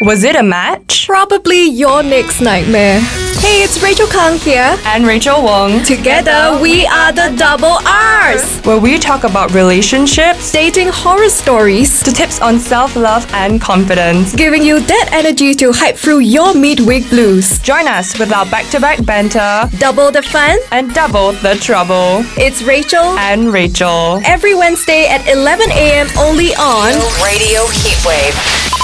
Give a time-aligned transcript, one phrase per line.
[0.00, 1.06] Was it a match?
[1.06, 3.00] Probably your next nightmare.
[3.40, 4.76] Hey, it's Rachel Kang here.
[4.86, 5.82] And Rachel Wong.
[5.84, 8.60] Together, we are the Double R's.
[8.64, 12.02] Where we talk about relationships, Dating horror stories.
[12.02, 14.34] to tips on self love and confidence.
[14.34, 17.58] Giving you that energy to hype through your midweek blues.
[17.58, 20.58] Join us with our back to back banter Double the fun.
[20.72, 22.24] and double the trouble.
[22.38, 23.18] It's Rachel.
[23.18, 24.20] And Rachel.
[24.24, 26.06] Every Wednesday at 11 a.m.
[26.18, 26.92] only on
[27.22, 28.36] Radio Heatwave.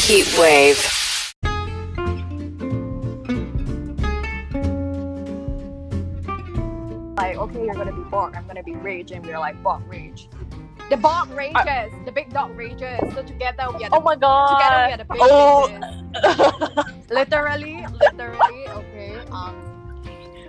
[0.08, 0.95] Heatwave.
[7.16, 10.28] Like, okay, you're gonna be Borg, I'm gonna be Rage, and we're like Borg Rage.
[10.88, 13.00] The Borg rages, the big dog rages.
[13.12, 14.46] So together we are the, Oh my god.
[14.56, 17.04] together we are the big Oh.
[17.10, 19.16] Literally, literally, okay.
[19.32, 19.62] Um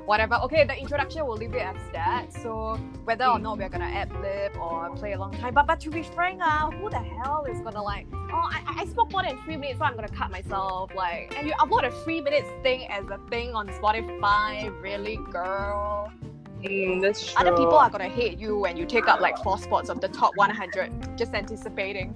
[0.06, 0.36] whatever.
[0.36, 2.32] Okay, the introduction we'll leave it as that.
[2.32, 5.56] So whether or not we're gonna ad lib or play a long time.
[5.56, 8.86] But but to be frank, uh, who the hell is gonna like oh I, I
[8.86, 10.92] spoke more than three minutes, so I'm gonna cut myself.
[10.96, 16.14] Like and you upload a three minutes thing as a thing on Spotify, really girl.
[16.64, 17.36] Mm, that's true.
[17.38, 20.08] Other people are gonna hate you when you take up like four spots of the
[20.08, 21.18] top 100.
[21.18, 22.14] Just anticipating.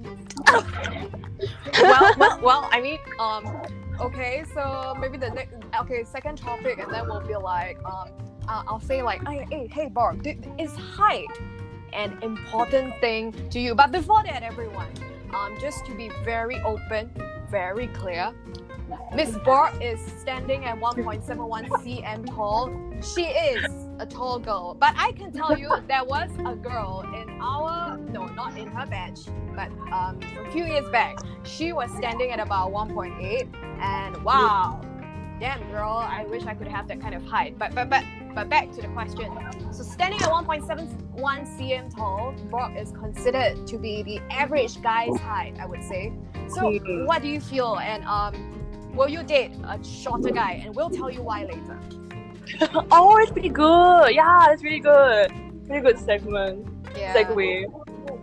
[1.82, 3.62] well, well, well, I mean, um,
[4.00, 8.10] okay, so maybe the next, okay, second topic, and then we'll be like, um,
[8.48, 10.26] uh, I'll say like, hey, hey, hey, Barb,
[10.58, 11.28] is height
[11.94, 13.76] an important thing to you?
[13.76, 14.92] But before that, everyone,
[15.34, 17.12] um, just to be very open,
[17.50, 18.34] very clear.
[19.16, 22.70] Miss Barb is standing at 1.71 cm tall.
[23.02, 27.30] She is a tall girl, but I can tell you there was a girl in
[27.40, 29.20] our no, not in her batch,
[29.56, 31.16] but um, a few years back.
[31.44, 33.48] She was standing at about 1.8,
[33.80, 34.82] and wow,
[35.40, 37.58] damn girl, I wish I could have that kind of height.
[37.60, 39.32] But but but but back to the question.
[39.72, 45.56] So standing at 1.71 cm tall, Brock is considered to be the average guy's height,
[45.60, 46.12] I would say.
[46.48, 47.06] So Hmm.
[47.06, 47.78] what do you feel?
[47.78, 48.34] And um,
[48.96, 50.62] will you date a shorter guy?
[50.66, 51.80] And we'll tell you why later.
[52.92, 54.14] oh, it's pretty good.
[54.14, 55.32] Yeah, it's really good.
[55.68, 56.68] Pretty good segment.
[56.98, 57.16] Yeah.
[57.16, 57.66] Segue.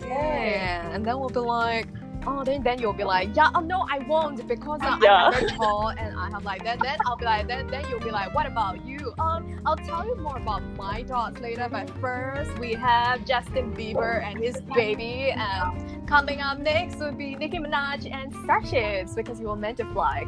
[0.03, 1.87] Yeah, and then we'll be like,
[2.27, 5.27] oh, then then you'll be like, yeah, oh no, I won't because uh, Yeah.
[5.27, 8.01] I'm very tall and I have like then then I'll be like then then you'll
[8.01, 9.13] be like, what about you?
[9.19, 14.23] Um, I'll tell you more about my thoughts later, but first we have Justin Bieber
[14.23, 19.49] and his baby, and coming up next will be Nicki Minaj and Starships because you
[19.49, 20.27] were meant to fly.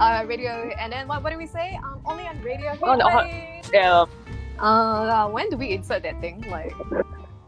[0.00, 1.78] Uh, radio, and then what, what do we say?
[1.84, 2.70] Um, only on radio.
[2.82, 3.28] On- on-
[3.72, 4.04] Yeah.
[4.58, 6.40] Uh, when do we insert that thing?
[6.48, 6.72] Like,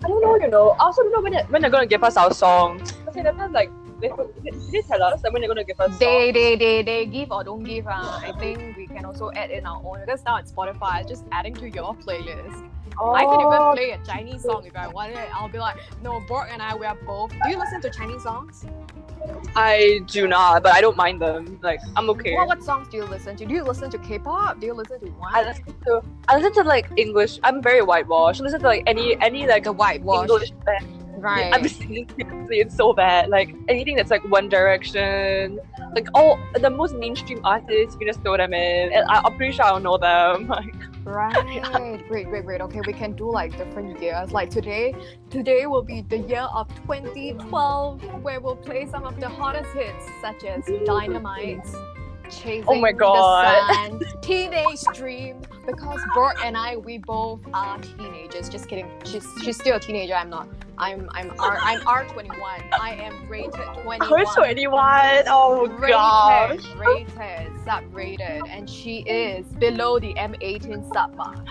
[0.05, 0.71] I don't know, you know.
[0.79, 2.83] I also don't know when, they, when they're gonna give us our song.
[3.09, 3.71] Okay, that time like
[4.09, 6.33] they, did they tell us like when they're gonna give us they song?
[6.35, 9.67] they they they give or don't give uh, I think we can also add in
[9.67, 12.69] our own because now it's Spotify just adding to your playlist
[13.01, 13.15] oh.
[13.15, 15.77] I can even Oh, play a Chinese song if I want it I'll be like
[16.03, 18.67] no Borg and I we are both do you listen to Chinese songs
[19.57, 21.59] I do not, but I don't mind them.
[21.63, 22.35] Like I'm okay.
[22.35, 25.01] well what songs do you listen to do you listen to K-pop do you listen
[25.01, 27.39] to what I listen to I listen to like English.
[27.43, 28.41] I'm very whitewashed.
[28.41, 31.04] I listen to like any any like the whitewash English band.
[31.25, 33.31] Right I'm singing seriously, it's so bad.
[33.31, 35.59] Like anything that's like One Direction,
[35.95, 38.93] like all the most mainstream artists, you can just throw them in.
[38.93, 40.49] And I, I'm pretty sure I'll know them.
[40.55, 40.75] Like
[41.05, 41.63] Right.
[42.09, 42.61] great, great, great.
[42.63, 44.33] Okay, we can do like different years.
[44.33, 44.95] Like today,
[45.29, 50.07] today will be the year of 2012, where we'll play some of the hottest hits
[50.23, 51.67] such as Dynamite,
[52.31, 53.99] Chasing Oh my God.
[54.01, 55.43] the Sun, Teenage Dream.
[55.67, 58.49] Because Bert and I, we both are teenagers.
[58.49, 58.91] Just kidding.
[59.05, 60.15] She's she's still a teenager.
[60.15, 60.49] I'm not.
[60.79, 62.33] I'm I'm R I'm R21.
[62.81, 64.01] I am rated 21.
[64.01, 65.25] Chris 21.
[65.29, 66.61] Oh rated, gosh.
[66.77, 71.47] Rated, rated, sub rated, and she is below the M18 sub mark.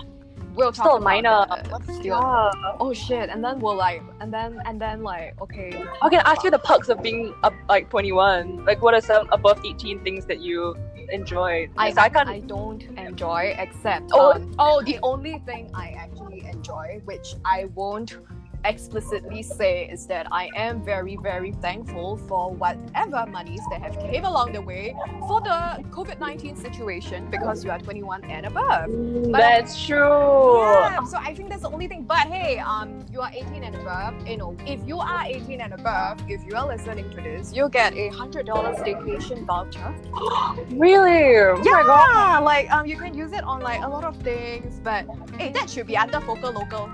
[0.56, 1.46] We'll talk Still minor.
[1.86, 2.22] Still.
[2.22, 2.52] Yeah.
[2.80, 3.30] Oh shit!
[3.30, 5.84] And then we'll like, and then and then like, okay.
[6.02, 8.66] I can ask you the perks of being up, like 21.
[8.66, 10.76] Like, what are some above 18 things that you
[11.12, 11.70] enjoy?
[11.78, 12.30] I, I can't.
[12.30, 14.34] I don't enjoy except Oh.
[14.34, 18.18] um, oh the only thing I actually enjoy, which I won't
[18.66, 24.26] explicitly say, is that I am very very thankful for whatever monies that have came
[24.26, 24.96] along the way
[25.28, 28.90] for the COVID nineteen situation because you are twenty one and above.
[28.90, 30.62] Mm, That's true.
[30.64, 32.04] Yeah, so I think that's the only thing.
[32.04, 34.28] But hey, um, you are 18 and above.
[34.28, 37.70] You know, if you are 18 and above, if you are listening to this, you'll
[37.70, 39.94] get a hundred dollars staycation voucher.
[40.74, 41.36] Really?
[41.38, 42.08] Oh my god.
[42.34, 44.80] Yeah, like um, you can use it on like a lot of things.
[44.84, 45.06] But
[45.38, 46.92] hey, that should be under Focal Local,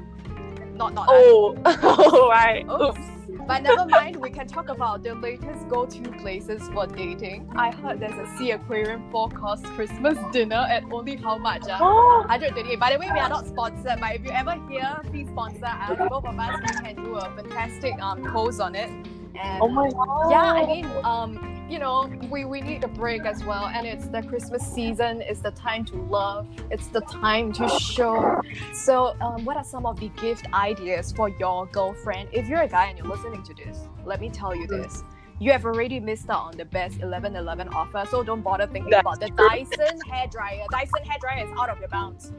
[0.80, 1.08] not not.
[1.10, 2.66] Oh, oh right.
[2.68, 3.00] Oops.
[3.48, 7.52] But never mind, we can talk about the latest go-to places for dating.
[7.56, 11.64] I heard there's a Sea Aquarium four-course Christmas dinner at only how much?
[11.70, 11.78] Uh?
[11.82, 12.80] Oh, 128.
[12.80, 15.98] By the way, we are not sponsored, but if you ever hear, please sponsor us.
[15.98, 18.90] Both of us we can do a fantastic um post on it.
[19.36, 20.32] And oh my god.
[20.32, 23.68] yeah, I mean, um, you know, we, we need a break as well.
[23.68, 25.22] And it's the Christmas season.
[25.22, 26.48] It's the time to love.
[26.72, 28.42] It's the time to show.
[28.74, 32.30] So, um, what are some of the gift ideas for your girlfriend?
[32.32, 35.04] If you're a guy and you're listening to this, let me tell you this.
[35.42, 38.92] You have already missed out on the best 11 11 offer, so don't bother thinking
[38.92, 39.48] That's about the true.
[39.48, 40.66] Dyson hair dryer.
[40.70, 42.34] Dyson hair dryer is out of your bounds.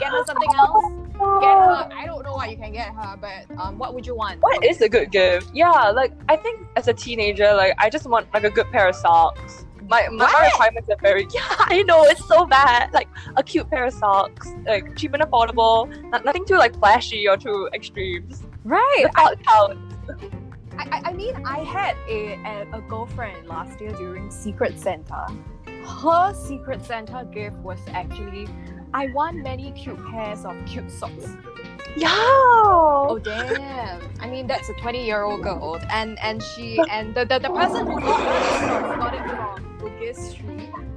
[0.00, 0.84] Get her something else.
[1.12, 1.90] Get her.
[1.92, 4.40] I don't know what you can get her, but um, what would you want?
[4.40, 5.50] What is a good gift?
[5.52, 8.88] Yeah, like I think as a teenager, like I just want like a good pair
[8.88, 9.66] of socks.
[9.88, 12.90] My my, my requirements are very yeah, I know it's so bad.
[12.94, 17.28] Like a cute pair of socks, like cheap and affordable, not, nothing too like flashy
[17.28, 18.30] or too extreme.
[18.64, 19.04] Right.
[19.04, 20.45] the thought counts.
[20.78, 25.26] I, I, mean, I had a, a, a girlfriend last year during Secret Santa.
[26.02, 28.48] Her Secret Santa gift was actually,
[28.92, 31.36] I want many cute pairs of cute socks.
[31.96, 32.08] Yeah.
[32.12, 34.02] Oh damn!
[34.20, 37.98] I mean, that's a twenty-year-old girl, and and she and the the, the person who
[37.98, 40.55] got it from Bugis Street.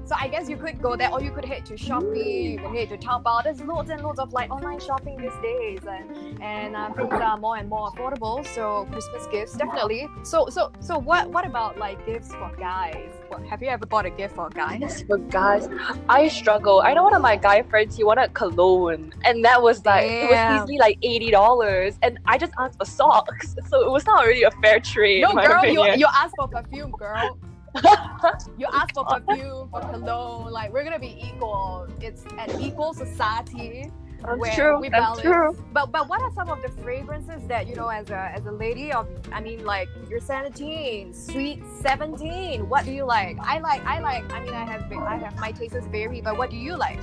[0.09, 2.75] So I guess you could go there, or you could head to Shopee, you could
[2.75, 3.43] head to Taobao.
[3.43, 7.37] There's loads and loads of like online shopping these days, and and uh, things are
[7.37, 8.43] more and more affordable.
[8.55, 10.07] So Christmas gifts definitely.
[10.23, 13.11] So so so what what about like gifts for guys?
[13.27, 14.79] What, have you ever bought a gift for a guy?
[14.81, 15.69] Yes, for guys,
[16.09, 16.81] I struggle.
[16.81, 20.31] I know one of my guy friends, he wanted cologne, and that was like it
[20.31, 24.25] was easily like eighty dollars, and I just asked for socks, so it was not
[24.25, 25.21] really a fair trade.
[25.21, 27.37] No, in my girl, you you asked for perfume, girl.
[28.57, 30.51] You ask for perfume, for cologne.
[30.51, 31.87] Like we're gonna be equal.
[32.01, 33.91] It's an equal society.
[34.21, 34.79] That's where true.
[34.79, 35.21] we That's balance.
[35.21, 35.65] true.
[35.71, 38.51] But but what are some of the fragrances that you know as a as a
[38.51, 42.67] lady of I mean like you're 17, sweet 17.
[42.67, 43.37] What do you like?
[43.39, 46.49] I like I like I mean I have I have my tastes vary, but what
[46.49, 46.99] do you like?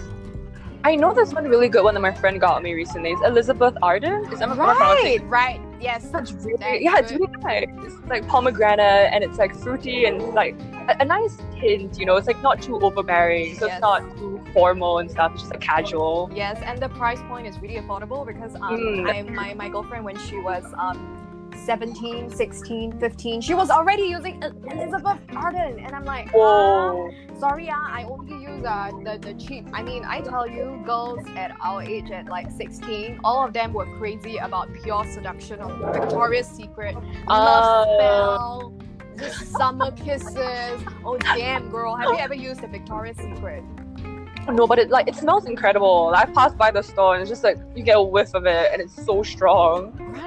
[0.84, 3.10] I know there's one really good one that my friend got me recently.
[3.10, 4.32] It's Elizabeth Arden.
[4.32, 5.18] Is that right?
[5.24, 5.60] Right.
[5.80, 6.10] Yes.
[6.10, 7.68] That's really That's yeah, it's really nice.
[7.84, 10.54] It's like pomegranate and it's like fruity and like
[10.88, 11.98] a, a nice hint.
[11.98, 13.76] You know, it's like not too overbearing, so Yes.
[13.76, 15.32] it's not too formal and stuff.
[15.32, 16.30] It's just like casual.
[16.34, 19.10] Yes, and the price point is really affordable because um, Mm.
[19.10, 21.25] I, my, my girlfriend, when she was um,
[21.66, 24.40] 17, 16, 15, she was already using
[24.70, 25.80] Elizabeth Arden.
[25.80, 27.10] And I'm like, uh, Whoa.
[27.40, 29.66] sorry, uh, I only use uh, the, the cheap.
[29.72, 33.72] I mean, I tell you, girls at our age, at like 16, all of them
[33.72, 36.94] were crazy about pure seduction of Victoria's Secret,
[37.26, 38.74] love Uh, spell,
[39.16, 40.80] the summer kisses.
[41.04, 41.96] Oh, damn, girl.
[41.96, 43.64] Have you ever used a Victoria's Secret?
[44.48, 46.12] No, but it like it smells incredible.
[46.14, 48.68] I passed by the store and it's just like you get a whiff of it
[48.72, 49.92] and it's so strong.
[49.98, 50.25] Right.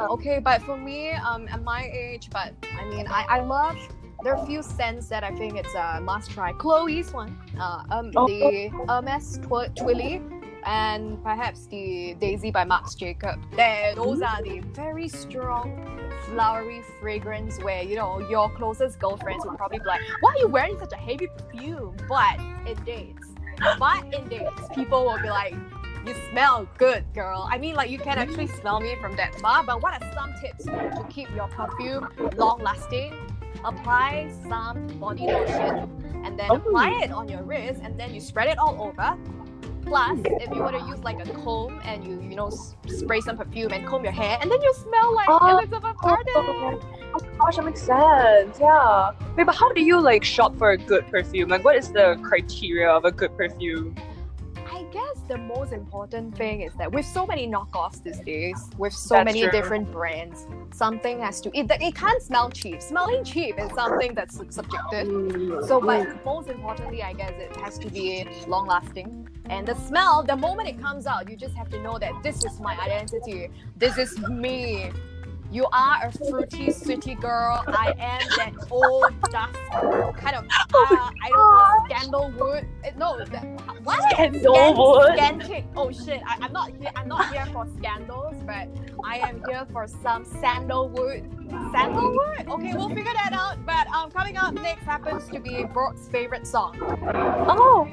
[0.00, 3.76] Mean, okay, but for me, um, at my age, but I mean, I, I love.
[4.22, 6.52] There are a few scents that I think it's a must try.
[6.52, 8.26] Chloe's one, uh, um, Oh.
[8.26, 10.22] the Hermes Twi- Twilly,
[10.64, 13.38] and perhaps the Daisy by Marc Jacob.
[13.52, 19.54] There, those are the very strong, flowery fragrance where you know your closest girlfriends will
[19.56, 23.28] probably be like, "Why are you wearing such a heavy perfume?" But it dates.
[23.78, 25.54] But in dates, people will be like,
[26.06, 27.48] you smell good, girl.
[27.50, 29.62] I mean, like you can actually smell me from that far.
[29.64, 33.14] But what are some tips to keep your perfume long lasting?
[33.64, 35.90] Apply some body lotion
[36.24, 36.56] and then Oh.
[36.56, 39.16] apply it on your wrist and then you spread it all over.
[39.84, 43.20] Plus, if you want to use like a comb and you you know s- spray
[43.20, 45.46] some perfume and comb your hair, and then you smell like Oh.
[45.58, 46.32] Elizabeth Arden.
[46.36, 48.58] Oh gosh, that makes sense.
[48.60, 49.12] Yeah.
[49.36, 51.48] Wait, but how do you like shop for a good perfume?
[51.48, 53.94] Like, what is the criteria of a good perfume?
[54.86, 58.92] I guess the most important thing is that with so many knockoffs these days, with
[58.92, 59.50] so That's many true.
[59.50, 62.80] different brands, something has to it, that it can't smell cheap.
[62.80, 65.08] Smelling cheap is something that's subjective.
[65.66, 65.86] So, mm.
[65.86, 69.28] but most importantly, I guess it has to be long lasting.
[69.46, 72.44] And the smell, the moment it comes out, you just have to know that this
[72.44, 73.48] is my identity.
[73.76, 74.92] This is me.
[75.50, 77.62] You are a fruity, sweetie girl.
[77.66, 79.54] I am that old dust
[80.18, 82.66] kind of, uh, I don't know, scandalwood.
[82.84, 83.44] Uh, No, that,
[83.84, 84.00] what?
[84.12, 85.14] Scandalwood?
[85.16, 85.64] Scan- Scantic.
[85.76, 86.20] Oh shit!
[86.26, 86.90] I, I'm not here.
[86.96, 88.68] I'm not here for scandals, but
[89.04, 91.24] I am here for some sandalwood.
[91.72, 92.48] Sandalwood?
[92.48, 93.64] Okay, we'll figure that out.
[93.64, 96.76] But um, coming up next happens to be Brooke's favorite song.
[97.48, 97.88] Oh.